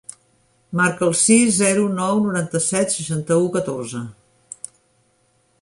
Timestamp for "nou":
1.99-2.23